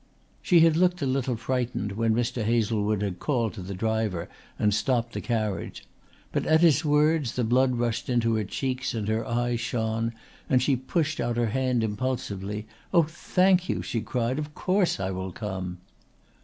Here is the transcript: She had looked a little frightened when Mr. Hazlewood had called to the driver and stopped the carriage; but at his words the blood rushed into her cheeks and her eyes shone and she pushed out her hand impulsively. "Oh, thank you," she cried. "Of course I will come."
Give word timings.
She 0.41 0.61
had 0.61 0.77
looked 0.77 1.03
a 1.03 1.05
little 1.05 1.35
frightened 1.35 1.91
when 1.91 2.15
Mr. 2.15 2.43
Hazlewood 2.43 3.03
had 3.03 3.19
called 3.19 3.53
to 3.53 3.61
the 3.61 3.75
driver 3.75 4.27
and 4.57 4.73
stopped 4.73 5.13
the 5.13 5.21
carriage; 5.21 5.85
but 6.31 6.43
at 6.47 6.61
his 6.61 6.83
words 6.83 7.33
the 7.35 7.43
blood 7.43 7.75
rushed 7.75 8.09
into 8.09 8.33
her 8.33 8.43
cheeks 8.43 8.95
and 8.95 9.07
her 9.07 9.23
eyes 9.27 9.59
shone 9.59 10.13
and 10.49 10.59
she 10.59 10.75
pushed 10.75 11.19
out 11.19 11.37
her 11.37 11.49
hand 11.51 11.83
impulsively. 11.83 12.65
"Oh, 12.91 13.03
thank 13.03 13.69
you," 13.69 13.83
she 13.83 14.01
cried. 14.01 14.39
"Of 14.39 14.55
course 14.55 14.99
I 14.99 15.11
will 15.11 15.31
come." 15.31 15.77